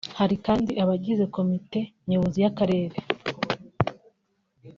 Hari 0.19 0.35
kandi 0.45 0.71
abagize 0.83 1.23
Komite 1.35 1.79
Nyobozi 2.09 2.37
y’akarere 2.43 2.97